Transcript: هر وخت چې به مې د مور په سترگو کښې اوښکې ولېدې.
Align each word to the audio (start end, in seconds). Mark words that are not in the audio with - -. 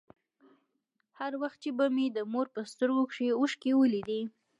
هر 1.19 1.31
وخت 1.41 1.57
چې 1.63 1.69
به 1.77 1.85
مې 1.95 2.05
د 2.15 2.19
مور 2.31 2.47
په 2.55 2.61
سترگو 2.71 3.03
کښې 3.11 3.27
اوښکې 3.39 3.71
ولېدې. 3.75 4.21